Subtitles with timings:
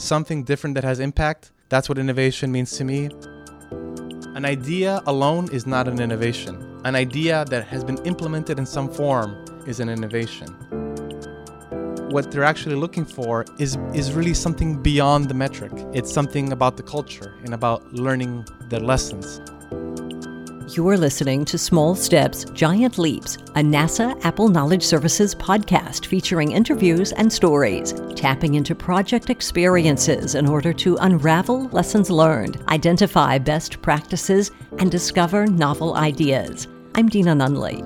[0.00, 1.52] something different that has impact.
[1.68, 3.10] That's what innovation means to me.
[4.34, 6.80] An idea alone is not an innovation.
[6.84, 10.48] An idea that has been implemented in some form is an innovation.
[12.10, 15.72] What they're actually looking for is, is really something beyond the metric.
[15.92, 19.40] It's something about the culture and about learning the lessons.
[20.76, 27.10] You're listening to Small Steps, Giant Leaps, a NASA APPEL Knowledge Services podcast featuring interviews
[27.10, 34.52] and stories, tapping into project experiences in order to unravel lessons learned, identify best practices,
[34.78, 36.68] and discover novel ideas.
[36.94, 37.82] I'm Deana Nunley.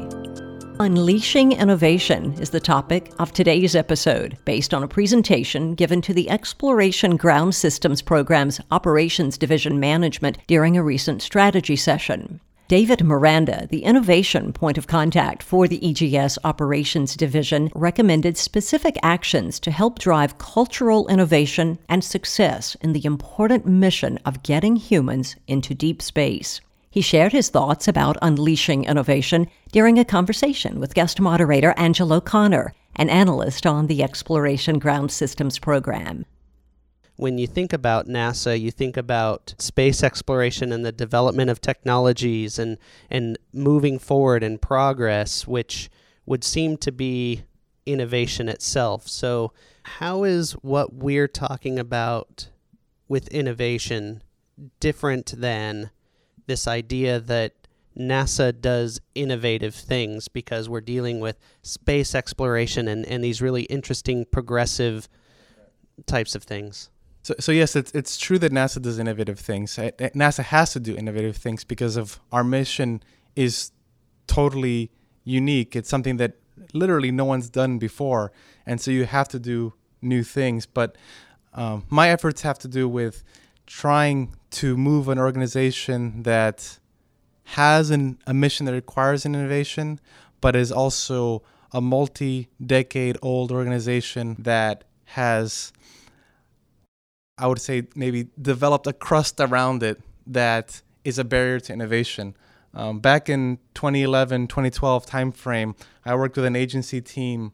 [0.78, 6.28] Unleashing Innovation is the topic of today's episode, based on a presentation given to the
[6.28, 12.40] Exploration Ground Systems Program's Operations Division Management during a recent strategy session.
[12.66, 19.60] David Miranda, the innovation point of contact for the EGS Operations Division, recommended specific actions
[19.60, 25.74] to help drive cultural innovation and success in the important mission of getting humans into
[25.74, 26.62] deep space.
[26.90, 32.72] He shared his thoughts about unleashing innovation during a conversation with guest moderator Angela O'Connor,
[32.96, 36.24] an analyst on the Exploration Ground Systems program
[37.16, 42.58] when you think about NASA, you think about space exploration and the development of technologies
[42.58, 42.78] and
[43.10, 45.90] and moving forward and progress, which
[46.26, 47.44] would seem to be
[47.86, 49.06] innovation itself.
[49.08, 49.52] So,
[49.84, 52.48] how is what we're talking about
[53.08, 54.22] with innovation
[54.80, 55.90] different than
[56.46, 57.52] this idea that
[57.96, 64.24] NASA does innovative things because we're dealing with space exploration and, and these really interesting
[64.24, 65.08] progressive
[66.06, 66.90] types of things?
[67.24, 69.76] So, so yes, it's it's true that NASA does innovative things.
[69.76, 73.02] NASA has to do innovative things because of our mission
[73.34, 73.72] is
[74.26, 74.90] totally
[75.24, 75.74] unique.
[75.74, 76.34] It's something that
[76.74, 78.30] literally no one's done before,
[78.66, 79.72] and so you have to do
[80.02, 80.66] new things.
[80.66, 80.96] But
[81.54, 83.24] um, my efforts have to do with
[83.66, 86.78] trying to move an organization that
[87.44, 89.98] has an, a mission that requires an innovation,
[90.42, 91.42] but is also
[91.72, 95.72] a multi-decade old organization that has
[97.36, 102.36] I would say maybe developed a crust around it that is a barrier to innovation.
[102.72, 107.52] Um, back in 2011, 2012 timeframe, I worked with an agency team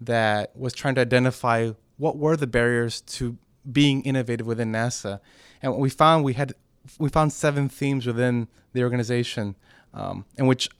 [0.00, 3.36] that was trying to identify what were the barriers to
[3.70, 5.20] being innovative within NASA.
[5.62, 6.54] And what we found, we had
[6.98, 9.54] we found seven themes within the organization,
[9.92, 10.70] um, and which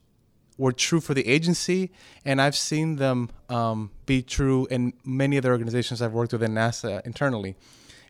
[0.57, 1.91] were true for the agency,
[2.25, 6.43] and I've seen them um, be true in many of the organizations I've worked with
[6.43, 7.55] in NASA internally.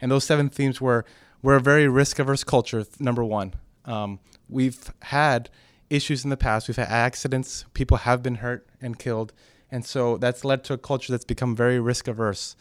[0.01, 1.05] And those seven themes were
[1.41, 2.85] we're a very risk averse culture.
[2.99, 3.53] Number one,
[3.85, 4.19] um,
[4.49, 5.49] we've had
[5.89, 6.67] issues in the past.
[6.67, 7.65] We've had accidents.
[7.73, 9.33] People have been hurt and killed,
[9.71, 12.55] and so that's led to a culture that's become very risk averse.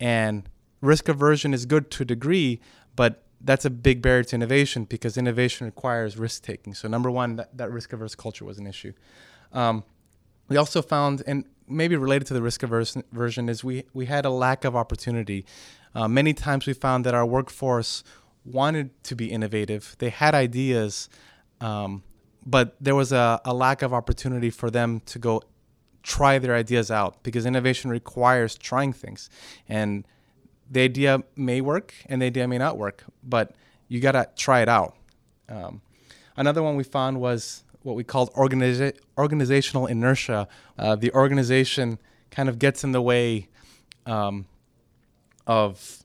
[0.00, 0.48] And
[0.80, 2.60] risk aversion is good to a degree,
[2.96, 6.74] but that's a big barrier to innovation because innovation requires risk taking.
[6.74, 8.92] So number one, that, that risk averse culture was an issue.
[9.52, 9.84] Um,
[10.48, 14.30] we also found, and maybe related to the risk aversion, is we we had a
[14.30, 15.44] lack of opportunity.
[15.94, 18.02] Uh, many times we found that our workforce
[18.44, 19.96] wanted to be innovative.
[19.98, 21.08] They had ideas,
[21.60, 22.02] um,
[22.44, 25.42] but there was a, a lack of opportunity for them to go
[26.02, 29.30] try their ideas out because innovation requires trying things.
[29.68, 30.04] And
[30.70, 33.54] the idea may work and the idea may not work, but
[33.88, 34.96] you got to try it out.
[35.48, 35.82] Um,
[36.36, 40.48] another one we found was what we called organiza- organizational inertia.
[40.78, 41.98] Uh, the organization
[42.30, 43.48] kind of gets in the way
[44.06, 44.46] um,
[45.46, 46.04] of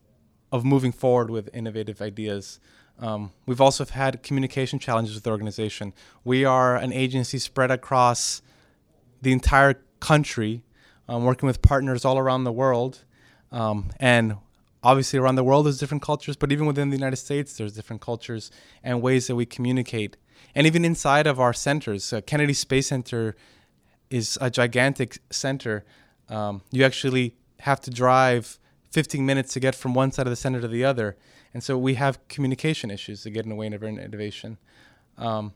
[0.51, 2.59] of moving forward with innovative ideas.
[2.99, 5.93] Um, we've also had communication challenges with the organization.
[6.23, 8.41] We are an agency spread across
[9.21, 10.63] the entire country,
[11.07, 13.03] um, working with partners all around the world.
[13.51, 14.37] Um, and
[14.83, 18.01] obviously, around the world, there's different cultures, but even within the United States, there's different
[18.01, 18.51] cultures
[18.83, 20.17] and ways that we communicate.
[20.55, 23.35] And even inside of our centers, uh, Kennedy Space Center
[24.09, 25.83] is a gigantic center.
[26.29, 28.59] Um, you actually have to drive
[28.91, 31.17] 15 minutes to get from one side of the center to the other.
[31.53, 34.57] And so we have communication issues that get in the way of innovation.
[35.17, 35.53] Um,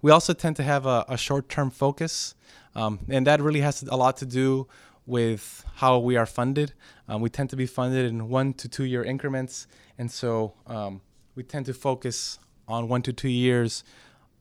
[0.00, 2.34] we also tend to have a, a short term focus,
[2.74, 4.66] um, and that really has a lot to do
[5.06, 6.72] with how we are funded.
[7.08, 9.66] Um, we tend to be funded in one to two year increments,
[9.98, 11.00] and so um,
[11.34, 12.38] we tend to focus
[12.68, 13.84] on one to two years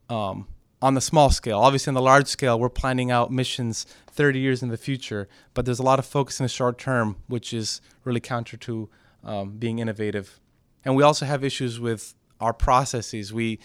[0.09, 0.47] um,
[0.81, 1.59] on the small scale.
[1.59, 5.65] Obviously, on the large scale, we're planning out missions 30 years in the future, but
[5.65, 8.89] there's a lot of focus in the short term, which is really counter to
[9.23, 10.39] um, being innovative.
[10.83, 13.31] And we also have issues with our processes.
[13.31, 13.59] We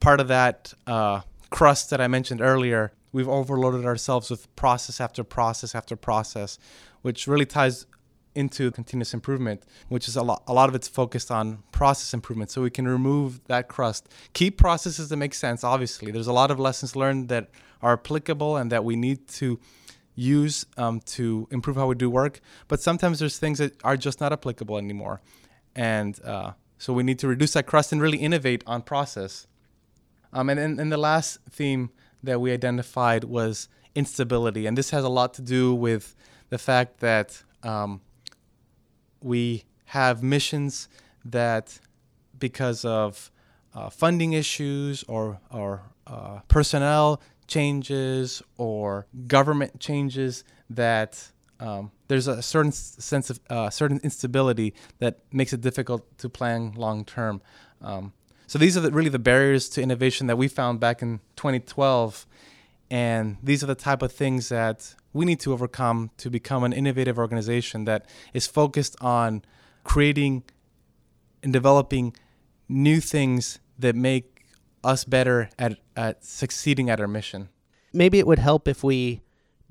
[0.00, 2.92] part of that uh, crust that I mentioned earlier.
[3.12, 6.58] We've overloaded ourselves with process after process after process,
[7.02, 7.86] which really ties
[8.34, 12.50] into continuous improvement, which is a lot, a lot of it's focused on process improvement.
[12.50, 15.64] So we can remove that crust, keep processes that make sense.
[15.64, 17.50] Obviously, there's a lot of lessons learned that
[17.82, 19.60] are applicable and that we need to
[20.14, 22.40] use um, to improve how we do work.
[22.68, 25.20] But sometimes there's things that are just not applicable anymore,
[25.74, 29.46] and uh, so we need to reduce that crust and really innovate on process.
[30.32, 31.90] Um, and then and the last theme
[32.22, 36.14] that we identified was instability, and this has a lot to do with
[36.50, 38.00] the fact that um,
[39.24, 40.88] we have missions
[41.24, 41.78] that,
[42.38, 43.30] because of
[43.74, 51.30] uh, funding issues or or uh, personnel changes or government changes, that
[51.60, 56.72] um, there's a certain sense of uh, certain instability that makes it difficult to plan
[56.76, 57.40] long term.
[57.80, 58.12] Um,
[58.46, 62.26] so these are the, really the barriers to innovation that we found back in 2012,
[62.94, 66.72] and these are the type of things that we need to overcome to become an
[66.72, 69.42] innovative organization that is focused on
[69.82, 70.44] creating
[71.42, 72.14] and developing
[72.68, 74.44] new things that make
[74.84, 77.48] us better at, at succeeding at our mission.
[77.92, 79.22] Maybe it would help if we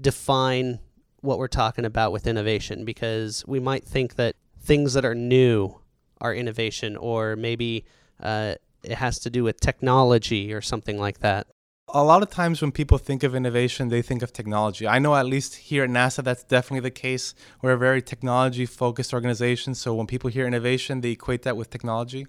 [0.02, 0.80] define
[1.22, 5.80] what we're talking about with innovation because we might think that things that are new
[6.20, 7.86] are innovation or maybe
[8.22, 11.48] uh, it has to do with technology or something like that
[11.96, 14.88] a lot of times when people think of innovation, they think of technology.
[14.88, 17.36] I know at least here at NASA, that's definitely the case.
[17.62, 19.76] We're a very technology focused organization.
[19.76, 22.26] So when people hear innovation, they equate that with technology.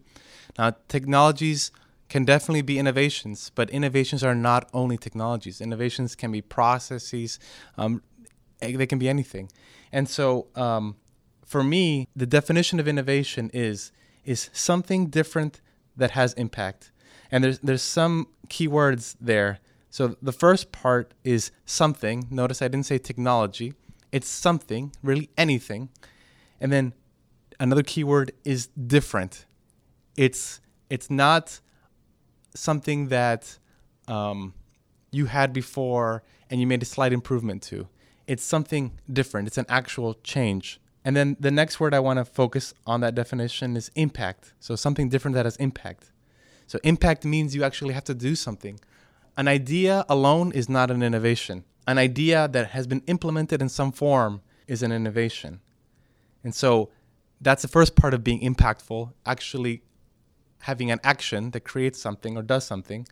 [0.58, 1.72] Now, technologies
[2.10, 5.62] can definitely be innovations, but innovations are not only technologies.
[5.62, 7.38] Innovations can be processes,
[7.78, 8.02] um,
[8.60, 9.50] eh, they can be anything.
[9.90, 10.96] And so um,
[11.46, 13.92] for me, the definition of innovation is,
[14.26, 15.62] is something different
[15.96, 16.90] that has impact
[17.30, 19.60] and there's there's some keywords there.
[19.90, 22.26] So the first part is something.
[22.30, 23.74] Notice I didn't say technology.
[24.10, 25.88] It's something, really anything.
[26.60, 26.94] And then
[27.60, 29.46] another keyword is different.
[30.16, 30.60] It's
[30.90, 31.60] it's not
[32.54, 33.58] something that
[34.08, 34.54] um,
[35.10, 37.88] you had before and you made a slight improvement to.
[38.26, 39.48] It's something different.
[39.48, 40.80] It's an actual change.
[41.04, 44.54] And then the next word I want to focus on that definition is impact.
[44.60, 46.10] So something different that has impact.
[46.66, 48.80] So impact means you actually have to do something.
[49.36, 51.64] An idea alone is not an innovation.
[51.86, 55.60] An idea that has been implemented in some form is an innovation.
[56.42, 56.90] And so
[57.40, 59.82] that's the first part of being impactful, actually
[60.60, 63.06] having an action that creates something or does something.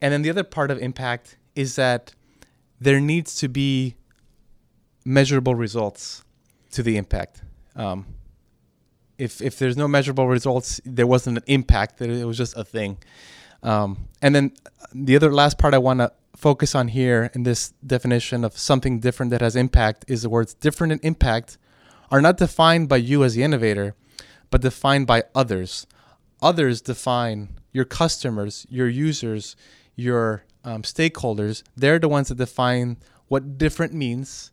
[0.00, 2.14] And then the other part of impact is that
[2.80, 3.96] there needs to be
[5.04, 6.24] measurable results
[6.72, 7.42] to the impact.
[7.76, 8.06] Um,
[9.24, 11.98] if if there's no measurable results, there wasn't an impact.
[11.98, 12.98] That It was just a thing.
[13.62, 14.52] Um, and then
[14.92, 19.00] the other last part I want to focus on here in this definition of something
[19.00, 21.56] different that has impact is the words different and impact
[22.10, 23.94] are not defined by you as the innovator,
[24.50, 25.86] but defined by others.
[26.42, 29.56] Others define your customers, your users,
[29.96, 31.62] your um, stakeholders.
[31.76, 32.98] They're the ones that define
[33.28, 34.50] what different means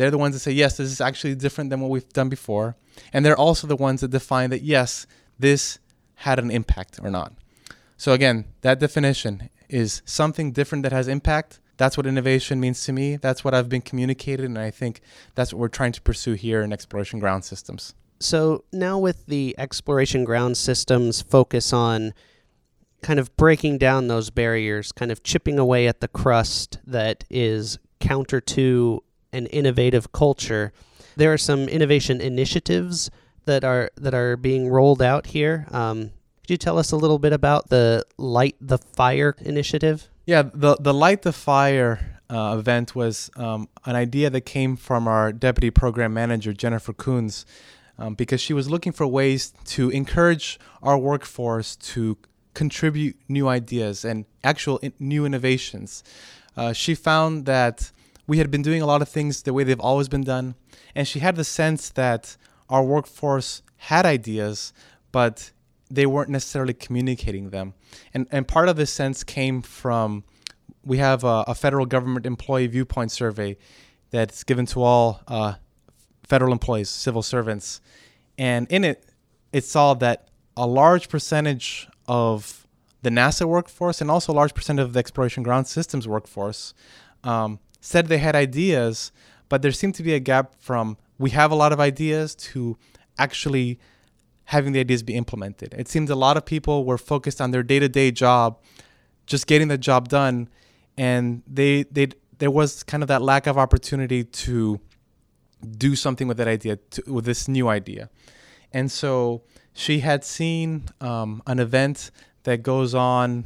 [0.00, 2.74] they're the ones that say, yes, this is actually different than what we've done before.
[3.12, 5.06] And they're also the ones that define that, yes,
[5.38, 5.78] this
[6.14, 7.34] had an impact or not.
[7.98, 11.60] So, again, that definition is something different that has impact.
[11.76, 13.16] That's what innovation means to me.
[13.16, 14.46] That's what I've been communicated.
[14.46, 15.02] And I think
[15.34, 17.94] that's what we're trying to pursue here in Exploration Ground Systems.
[18.20, 22.14] So, now with the Exploration Ground Systems focus on
[23.02, 27.78] kind of breaking down those barriers, kind of chipping away at the crust that is
[28.00, 30.72] counter to an innovative culture.
[31.16, 33.10] There are some innovation initiatives
[33.44, 35.66] that are that are being rolled out here.
[35.70, 36.10] Um,
[36.42, 40.08] could you tell us a little bit about the Light the Fire initiative?
[40.26, 45.08] Yeah, the the Light the Fire uh, event was um, an idea that came from
[45.08, 47.44] our deputy program manager Jennifer Kunz,
[47.98, 52.16] um, because she was looking for ways to encourage our workforce to
[52.54, 56.02] contribute new ideas and actual in- new innovations.
[56.56, 57.92] Uh, she found that
[58.30, 60.54] we had been doing a lot of things the way they've always been done.
[60.94, 62.36] And she had the sense that
[62.68, 64.72] our workforce had ideas,
[65.10, 65.50] but
[65.90, 67.74] they weren't necessarily communicating them.
[68.14, 70.22] And, and part of this sense came from
[70.84, 73.56] we have a, a federal government employee viewpoint survey
[74.10, 75.54] that's given to all uh,
[76.22, 77.80] federal employees, civil servants.
[78.38, 79.06] And in it,
[79.52, 82.64] it saw that a large percentage of
[83.02, 86.74] the NASA workforce and also a large percentage of the Exploration Ground Systems workforce
[87.24, 89.12] um, said they had ideas,
[89.48, 92.76] but there seemed to be a gap from we have a lot of ideas to
[93.18, 93.78] actually
[94.44, 95.74] having the ideas be implemented.
[95.76, 98.58] It seemed a lot of people were focused on their day-to-day job,
[99.26, 100.48] just getting the job done,
[100.96, 102.08] and they they
[102.38, 104.80] there was kind of that lack of opportunity to
[105.76, 108.08] do something with that idea, to, with this new idea.
[108.72, 109.42] And so
[109.74, 112.10] she had seen um, an event
[112.44, 113.44] that goes on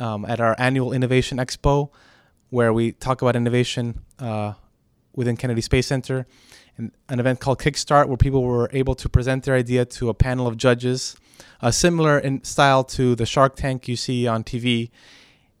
[0.00, 1.90] um, at our annual Innovation Expo,
[2.50, 4.54] where we talk about innovation uh,
[5.14, 6.26] within Kennedy Space Center,
[6.76, 10.14] and an event called Kickstart, where people were able to present their idea to a
[10.14, 11.16] panel of judges,
[11.60, 14.90] uh, similar in style to the Shark Tank you see on TV.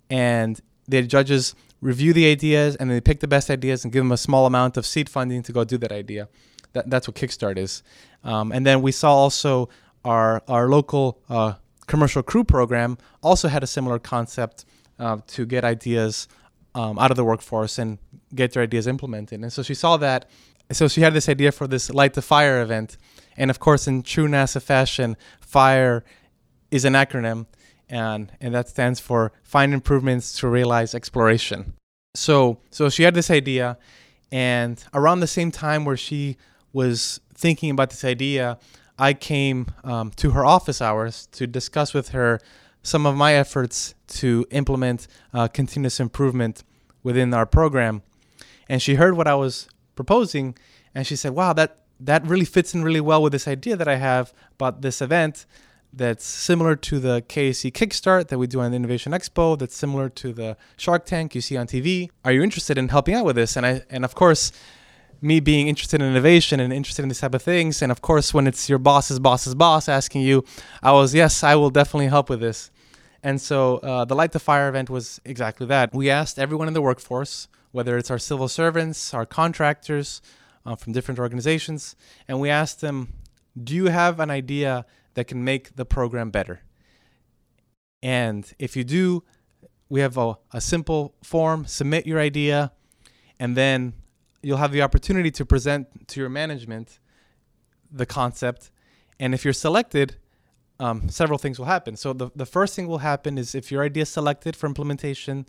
[0.08, 4.12] And the judges review the ideas and they pick the best ideas and give them
[4.12, 6.28] a small amount of seed funding to go do that idea.
[6.72, 7.82] That, that's what Kickstart is.
[8.24, 9.68] Um, and then we saw also
[10.04, 11.54] our, our local uh,
[11.86, 14.64] commercial crew program also had a similar concept
[14.98, 16.28] uh, to get ideas
[16.74, 17.98] um, out of the workforce and
[18.34, 19.40] get their ideas implemented.
[19.40, 20.28] And so she saw that.
[20.70, 22.96] So she had this idea for this Light the Fire event.
[23.36, 26.04] And of course, in true NASA fashion, FIRE
[26.70, 27.46] is an acronym,
[27.88, 31.72] and, and that stands for Find Improvements to Realize Exploration.
[32.14, 33.78] So, so she had this idea,
[34.30, 36.36] and around the same time where she
[36.72, 38.58] was thinking about this idea,
[38.98, 42.40] I came um, to her office hours to discuss with her
[42.88, 46.64] some of my efforts to implement uh, continuous improvement
[47.02, 48.02] within our program.
[48.68, 50.56] And she heard what I was proposing,
[50.94, 53.88] and she said, "Wow, that that really fits in really well with this idea that
[53.88, 55.46] I have about this event."
[55.90, 59.58] That's similar to the KSC Kickstart that we do on the Innovation Expo.
[59.58, 62.10] That's similar to the Shark Tank you see on TV.
[62.26, 63.56] Are you interested in helping out with this?
[63.56, 64.52] And I, and of course,
[65.20, 67.82] me being interested in innovation and interested in these type of things.
[67.82, 70.44] And of course, when it's your boss's boss's boss asking you,
[70.82, 72.70] I was, yes, I will definitely help with this.
[73.22, 75.92] And so uh, the Light the Fire event was exactly that.
[75.92, 80.22] We asked everyone in the workforce, whether it's our civil servants, our contractors
[80.64, 81.96] uh, from different organizations,
[82.28, 83.12] and we asked them,
[83.60, 86.60] do you have an idea that can make the program better?
[88.02, 89.24] And if you do,
[89.88, 92.72] we have a, a simple form, submit your idea,
[93.40, 93.94] and then
[94.42, 97.00] you'll have the opportunity to present to your management
[97.90, 98.70] the concept.
[99.18, 100.16] And if you're selected,
[100.80, 101.96] um, several things will happen.
[101.96, 105.46] So the, the first thing will happen is if your idea is selected for implementation,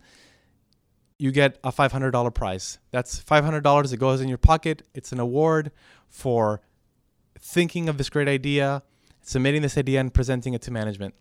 [1.18, 2.78] you get a $500 prize.
[2.90, 4.82] That's $500 that goes in your pocket.
[4.94, 5.70] It's an award
[6.08, 6.62] for
[7.38, 8.82] thinking of this great idea,
[9.22, 11.14] submitting this idea, and presenting it to management.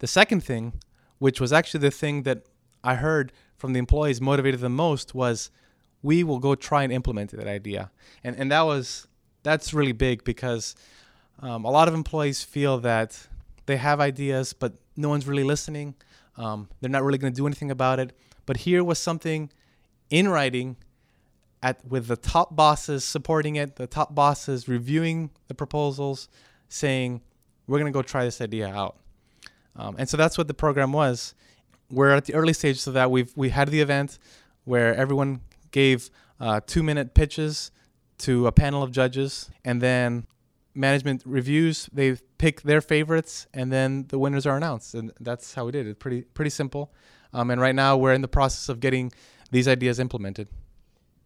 [0.00, 0.80] The second thing,
[1.18, 2.44] which was actually the thing that
[2.82, 5.50] I heard from the employees motivated the most, was
[6.02, 7.90] we will go try and implement that idea.
[8.24, 9.06] And and that was
[9.42, 10.74] that's really big because
[11.40, 13.28] um, a lot of employees feel that
[13.66, 15.94] they have ideas, but no one's really listening.
[16.36, 18.12] Um, they're not really going to do anything about it.
[18.46, 19.50] But here was something
[20.10, 20.76] in writing
[21.62, 26.28] at with the top bosses supporting it, the top bosses reviewing the proposals,
[26.68, 27.20] saying
[27.66, 28.96] we're going to go try this idea out.
[29.76, 31.34] Um, and so that's what the program was.
[31.90, 33.10] We're at the early stages of that.
[33.10, 34.18] We've we had the event
[34.64, 37.70] where everyone gave uh, two minute pitches
[38.18, 40.26] to a panel of judges, and then
[40.74, 41.88] management reviews.
[41.92, 45.86] They pick their favorites, and then the winners are announced, and that's how we did
[45.86, 45.98] it.
[45.98, 46.92] Pretty pretty simple.
[47.32, 49.12] Um, and right now we're in the process of getting
[49.50, 50.48] these ideas implemented.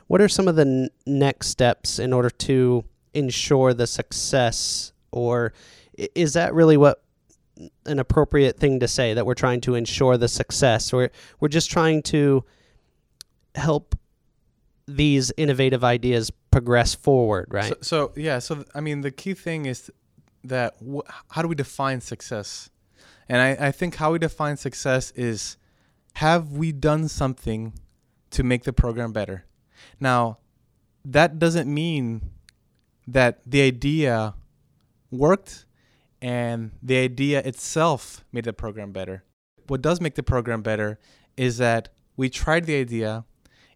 [0.06, 2.84] What are some of the n- next steps in order to
[3.14, 5.52] ensure the success, or
[6.14, 7.02] is that really what
[7.86, 11.10] an appropriate thing to say that we're trying to ensure the success, or
[11.40, 12.44] we're just trying to
[13.54, 13.94] help
[14.86, 17.74] these innovative ideas progress forward, right?
[17.84, 19.90] So, so yeah, so I mean, the key thing is
[20.44, 20.74] that
[21.30, 22.70] how do we define success?
[23.28, 25.56] And I, I think how we define success is
[26.14, 27.72] have we done something
[28.30, 29.46] to make the program better?
[29.98, 30.38] Now,
[31.04, 32.30] that doesn't mean
[33.06, 34.34] that the idea
[35.10, 35.66] worked
[36.20, 39.24] and the idea itself made the program better.
[39.66, 40.98] What does make the program better
[41.36, 43.24] is that we tried the idea,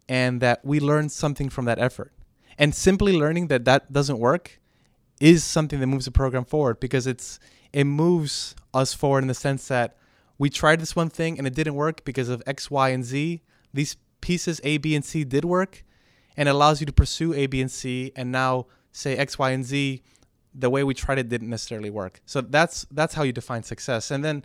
[0.09, 2.13] and that we learn something from that effort.
[2.59, 4.61] And simply learning that that doesn't work
[5.21, 7.39] is something that moves the program forward because it's
[7.73, 9.97] it moves us forward in the sense that
[10.39, 13.43] we tried this one thing and it didn't work because of X, Y, and Z.
[13.75, 15.85] These pieces A, B, and C did work,
[16.37, 19.65] and allows you to pursue A, B, and C, and now say X, Y, and
[19.65, 20.03] Z.
[20.55, 22.21] The way we tried it didn't necessarily work.
[22.25, 24.11] So that's that's how you define success.
[24.11, 24.45] And then,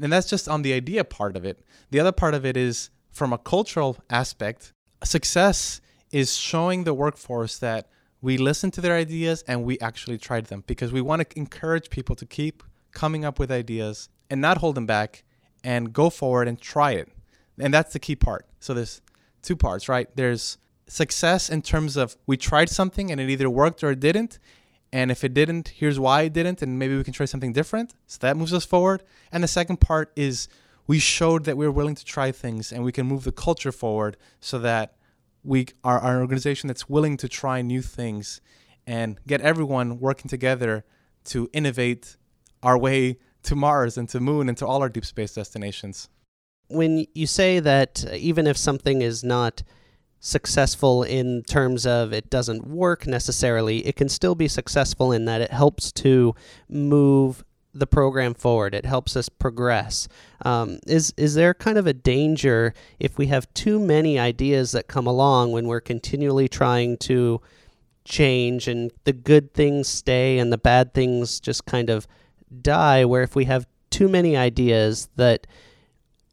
[0.00, 1.64] and that's just on the idea part of it.
[1.90, 4.72] The other part of it is from a cultural aspect
[5.04, 5.80] success
[6.10, 7.88] is showing the workforce that
[8.22, 11.90] we listened to their ideas and we actually tried them because we want to encourage
[11.90, 15.24] people to keep coming up with ideas and not hold them back
[15.64, 17.08] and go forward and try it.
[17.58, 18.46] And that's the key part.
[18.58, 19.00] So there's
[19.42, 20.08] two parts, right?
[20.14, 24.38] There's success in terms of we tried something and it either worked or it didn't.
[24.92, 27.94] And if it didn't, here's why it didn't, and maybe we can try something different.
[28.08, 29.04] So that moves us forward.
[29.30, 30.48] And the second part is
[30.90, 33.70] we showed that we we're willing to try things and we can move the culture
[33.70, 34.96] forward so that
[35.44, 38.40] we are, are an organization that's willing to try new things
[38.88, 40.84] and get everyone working together
[41.22, 42.16] to innovate
[42.64, 46.08] our way to Mars and to Moon and to all our deep space destinations.
[46.66, 49.62] When you say that uh, even if something is not
[50.18, 55.40] successful in terms of it doesn't work necessarily, it can still be successful in that
[55.40, 56.34] it helps to
[56.68, 58.74] move the program forward.
[58.74, 60.08] It helps us progress.
[60.44, 64.88] Um, is is there kind of a danger if we have too many ideas that
[64.88, 67.40] come along when we're continually trying to
[68.04, 72.06] change and the good things stay and the bad things just kind of
[72.62, 73.04] die?
[73.04, 75.46] Where if we have too many ideas that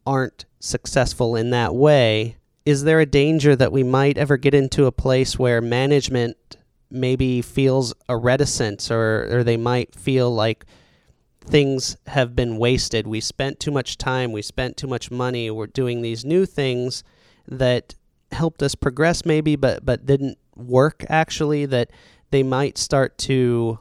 [0.06, 4.86] aren't successful in that way, is there a danger that we might ever get into
[4.86, 6.56] a place where management
[6.90, 10.64] maybe feels a reticence or, or they might feel like
[11.48, 13.06] things have been wasted.
[13.06, 17.02] We spent too much time, we spent too much money, we're doing these new things
[17.46, 17.94] that
[18.30, 21.90] helped us progress maybe but but didn't work actually that
[22.30, 23.78] they might start to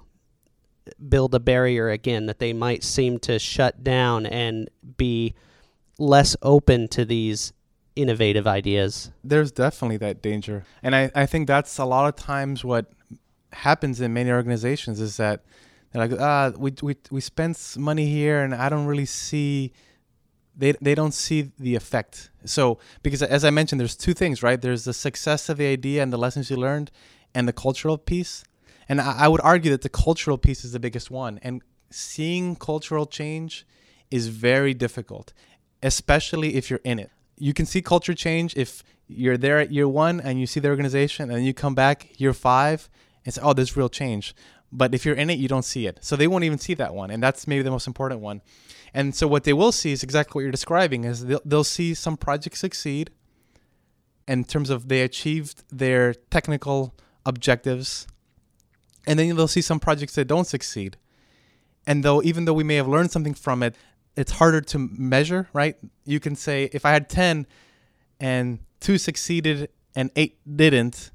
[1.09, 5.33] build a barrier again that they might seem to shut down and be
[5.99, 7.51] less open to these
[7.95, 9.11] innovative ideas.
[9.23, 10.63] There's definitely that danger.
[10.83, 12.91] And I, I think that's a lot of times what
[13.51, 15.43] happens in many organizations is that
[15.91, 19.71] they're like, ah, we we we spent money here, and I don't really see.
[20.55, 22.29] They they don't see the effect.
[22.45, 24.59] So because as I mentioned, there's two things, right?
[24.59, 26.91] There's the success of the idea and the lessons you learned,
[27.33, 28.43] and the cultural piece.
[28.89, 31.39] And I, I would argue that the cultural piece is the biggest one.
[31.43, 33.65] And seeing cultural change
[34.09, 35.33] is very difficult,
[35.83, 37.11] especially if you're in it.
[37.37, 40.69] You can see culture change if you're there at year one and you see the
[40.69, 42.89] organization, and you come back year five
[43.23, 44.33] and say, "Oh, there's real change."
[44.71, 45.99] But if you're in it, you don't see it.
[46.01, 47.09] So they won't even see that one.
[47.09, 48.41] And that's maybe the most important one.
[48.93, 51.93] And so what they will see is exactly what you're describing is they'll, they'll see
[51.93, 53.11] some projects succeed
[54.27, 56.93] in terms of they achieved their technical
[57.25, 58.07] objectives.
[59.05, 60.97] And then they'll see some projects that don't succeed.
[61.85, 63.75] And though even though we may have learned something from it,
[64.17, 65.77] it's harder to measure, right?
[66.03, 67.45] You can say if I had 10
[68.19, 71.11] and 2 succeeded and 8 didn't,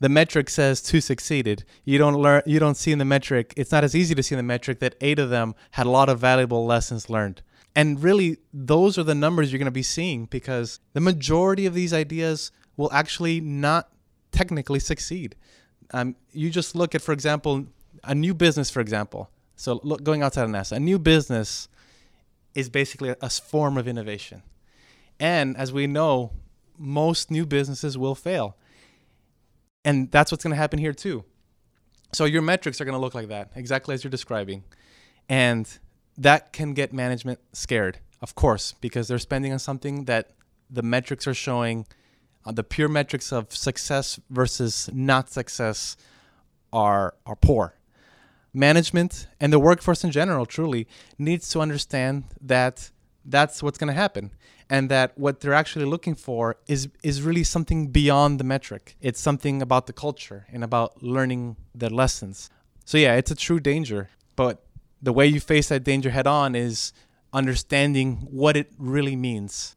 [0.00, 1.64] the metric says two succeeded.
[1.84, 3.54] You don't learn you don't see in the metric.
[3.56, 5.90] It's not as easy to see in the metric that 8 of them had a
[5.90, 7.42] lot of valuable lessons learned.
[7.74, 11.74] And really those are the numbers you're going to be seeing because the majority of
[11.74, 13.88] these ideas will actually not
[14.32, 15.34] technically succeed.
[15.92, 17.66] Um, you just look at for example
[18.04, 19.30] a new business for example.
[19.56, 21.68] So look, going outside of NASA, a new business
[22.54, 24.42] is basically a form of innovation.
[25.18, 26.32] And as we know,
[26.78, 28.56] most new businesses will fail
[29.86, 31.24] and that's what's going to happen here too.
[32.12, 34.64] So your metrics are going to look like that, exactly as you're describing.
[35.28, 35.66] And
[36.18, 40.32] that can get management scared, of course, because they're spending on something that
[40.68, 41.86] the metrics are showing
[42.44, 45.96] uh, the pure metrics of success versus not success
[46.72, 47.74] are are poor.
[48.52, 52.90] Management and the workforce in general truly needs to understand that
[53.24, 54.32] that's what's going to happen
[54.68, 58.96] and that what they're actually looking for is is really something beyond the metric.
[59.00, 62.50] It's something about the culture and about learning the lessons.
[62.84, 64.64] So yeah, it's a true danger, but
[65.00, 66.92] the way you face that danger head on is
[67.32, 69.76] understanding what it really means.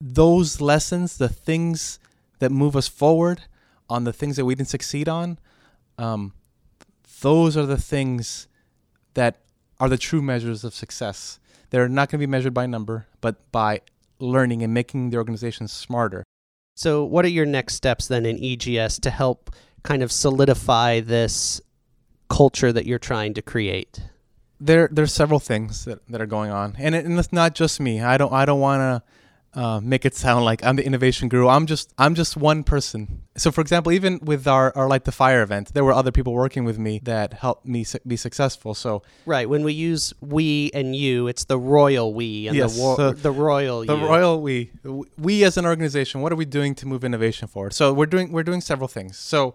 [0.00, 1.98] Those lessons, the things
[2.38, 3.42] that move us forward
[3.88, 5.38] on the things that we didn't succeed on,
[5.96, 6.32] um,
[7.20, 8.46] those are the things
[9.14, 9.40] that
[9.80, 11.40] are the true measures of success.
[11.70, 13.80] They're not going to be measured by number, but by
[14.20, 16.24] learning and making the organization smarter.
[16.74, 19.50] So, what are your next steps then in EGS to help
[19.82, 21.60] kind of solidify this
[22.28, 24.00] culture that you're trying to create?
[24.60, 27.80] There, there's several things that, that are going on, and, it, and it's not just
[27.80, 28.00] me.
[28.00, 29.02] I don't, I don't want to
[29.54, 31.48] uh, make it sound like I'm the innovation guru.
[31.48, 33.22] I'm just I'm just one person.
[33.36, 36.32] So for example, even with our, our light the fire event, there were other people
[36.34, 38.74] working with me that helped me su- be successful.
[38.74, 42.82] So right when we use we and you, it's the royal we and yes, the,
[42.82, 44.06] wo- so the royal you the you.
[44.06, 44.70] royal we
[45.16, 46.20] we as an organization.
[46.20, 47.72] What are we doing to move innovation forward?
[47.72, 49.16] So we're doing we're doing several things.
[49.16, 49.54] So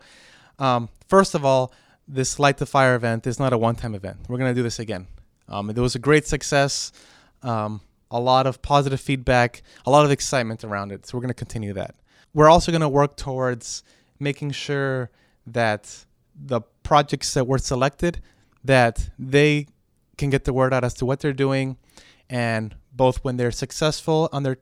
[0.59, 1.71] um, first of all,
[2.07, 4.17] this light the fire event is not a one time event.
[4.27, 5.07] We're gonna do this again.
[5.47, 6.91] Um, it was a great success.
[7.43, 7.81] Um,
[8.13, 11.05] a lot of positive feedback, a lot of excitement around it.
[11.05, 11.95] So we're going to continue that.
[12.33, 13.83] We're also going to work towards
[14.19, 15.09] making sure
[15.47, 18.21] that the projects that were selected
[18.63, 19.67] that they
[20.17, 21.77] can get the word out as to what they're doing
[22.29, 24.57] and both when they're successful on their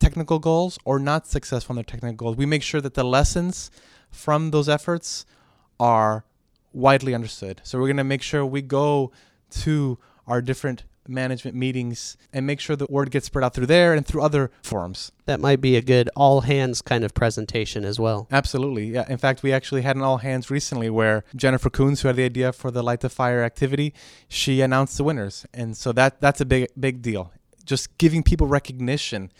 [0.00, 3.70] technical goals or not successful on their technical goals we make sure that the lessons
[4.10, 5.24] from those efforts
[5.78, 6.24] are
[6.72, 9.10] widely understood so we're going to make sure we go
[9.50, 13.94] to our different management meetings and make sure the word gets spread out through there
[13.94, 15.12] and through other forums.
[15.26, 18.28] That might be a good all hands kind of presentation as well.
[18.30, 18.86] Absolutely.
[18.86, 19.04] Yeah.
[19.08, 22.24] In fact, we actually had an all hands recently where Jennifer Kunz, who had the
[22.24, 23.94] idea for the Light the Fire activity,
[24.28, 25.46] she announced the winners.
[25.52, 27.32] And so that that's a big big deal.
[27.64, 29.30] Just giving people recognition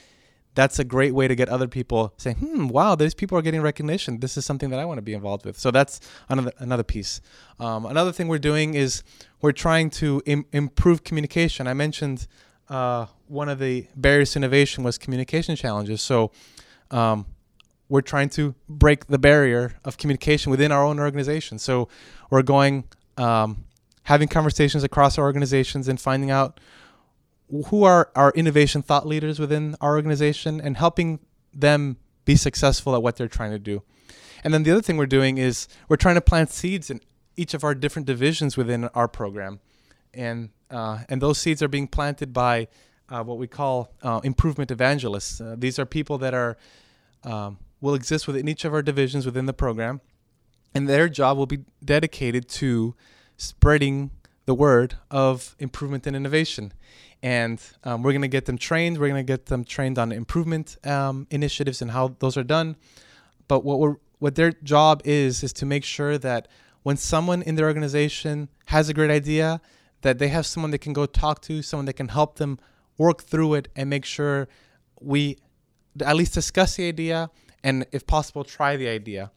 [0.54, 3.60] that's a great way to get other people saying, "Hmm, wow, these people are getting
[3.62, 4.20] recognition.
[4.20, 7.20] This is something that I want to be involved with." So that's another another piece.
[7.60, 9.02] Um, another thing we're doing is
[9.40, 11.66] we're trying to Im- improve communication.
[11.66, 12.26] I mentioned
[12.68, 16.02] uh, one of the barriers to innovation was communication challenges.
[16.02, 16.32] So
[16.90, 17.26] um,
[17.88, 21.58] we're trying to break the barrier of communication within our own organization.
[21.58, 21.88] So
[22.30, 22.84] we're going
[23.16, 23.64] um,
[24.04, 26.60] having conversations across our organizations and finding out
[27.66, 31.20] who are our innovation thought leaders within our organization and helping
[31.52, 33.82] them be successful at what they're trying to do.
[34.44, 37.00] And then the other thing we're doing is we're trying to plant seeds in
[37.36, 39.60] each of our different divisions within our program,
[40.12, 42.68] and uh, and those seeds are being planted by
[43.08, 45.40] uh, what we call uh, improvement evangelists.
[45.40, 46.56] Uh, these are people that are
[47.24, 50.00] um, will exist within each of our divisions within the program,
[50.74, 52.94] and their job will be dedicated to
[53.36, 54.10] spreading
[54.46, 56.72] the word of improvement and innovation
[57.22, 58.98] and um, we're going to get them trained.
[58.98, 62.76] We're going to get them trained on improvement um, initiatives and how those are done.
[63.48, 66.48] But what we're what their job is is to make sure that
[66.82, 69.60] when someone in their organization has a great idea,
[70.02, 72.58] that they have someone they can go talk to, someone that can help them
[72.96, 74.48] work through it and make sure
[75.00, 75.38] we
[76.04, 77.30] at least discuss the idea
[77.62, 79.30] and, if possible, try the idea.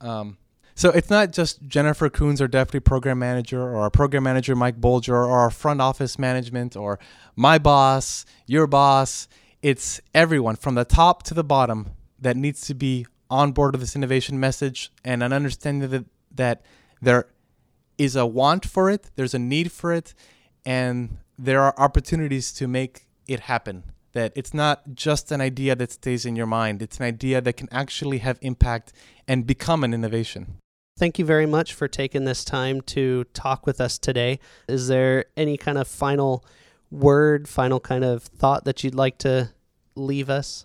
[0.00, 0.38] Um,
[0.76, 4.78] so it's not just Jennifer Kunz, our deputy program manager, or our program manager, Mike
[4.78, 6.98] Bolger, or our front office management, or
[7.34, 9.26] my boss, your boss.
[9.62, 13.80] It's everyone from the top to the bottom that needs to be on board with
[13.80, 16.62] this innovation message and an understanding that, that
[17.00, 17.26] there
[17.96, 20.12] is a want for it, there's a need for it,
[20.66, 23.84] and there are opportunities to make it happen.
[24.12, 27.54] That it's not just an idea that stays in your mind, it's an idea that
[27.54, 28.92] can actually have impact
[29.26, 30.58] and become an innovation.
[30.98, 34.40] Thank you very much for taking this time to talk with us today.
[34.66, 36.42] Is there any kind of final
[36.90, 39.50] word, final kind of thought that you'd like to
[39.94, 40.64] leave us?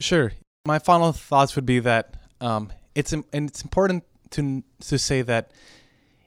[0.00, 0.32] Sure.
[0.66, 5.52] My final thoughts would be that um, it's and it's important to to say that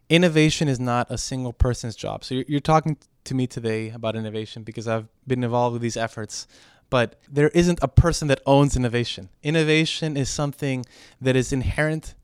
[0.10, 2.24] innovation is not a single person's job.
[2.24, 5.98] So you're, you're talking to me today about innovation because I've been involved with these
[5.98, 6.48] efforts
[6.92, 9.30] but there isn't a person that owns innovation.
[9.42, 10.86] Innovation is something
[11.22, 12.16] that is inherent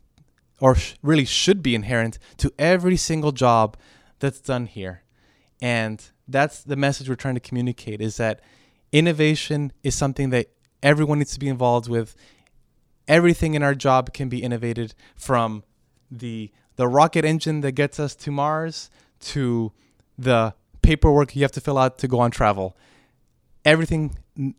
[0.59, 3.77] or sh- really should be inherent to every single job
[4.19, 5.03] that's done here.
[5.61, 8.41] And that's the message we're trying to communicate is that
[8.91, 10.47] innovation is something that
[10.83, 12.15] everyone needs to be involved with.
[13.07, 15.63] Everything in our job can be innovated from
[16.11, 19.71] the the rocket engine that gets us to Mars to
[20.15, 22.77] the paperwork you have to fill out to go on travel.
[23.65, 24.15] Everything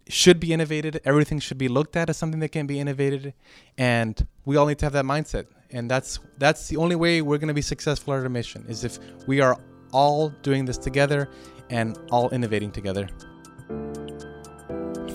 [0.09, 1.01] should be innovated.
[1.05, 3.35] Everything should be looked at as something that can be innovated,
[3.77, 7.39] and we all need to have that mindset and that's that's the only way we're
[7.39, 9.59] going to be successful at our mission is if we are
[9.93, 11.29] all doing this together
[11.71, 13.09] and all innovating together.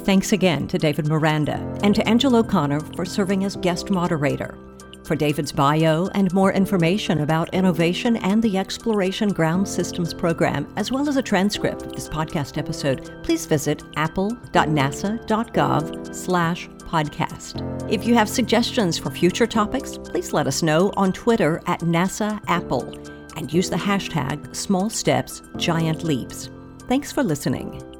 [0.06, 4.58] Thanks again to David Miranda and to Angela O'Connor for serving as guest moderator.
[5.04, 10.92] For David's bio and more information about innovation and the Exploration Ground Systems program, as
[10.92, 17.92] well as a transcript of this podcast episode, please visit appel.nasa.gov slash podcast.
[17.92, 22.42] If you have suggestions for future topics, please let us know on Twitter at NASA
[22.46, 26.50] APPEL and use the hashtag Small Steps, Giant Leaps.
[26.88, 27.93] Thanks for listening.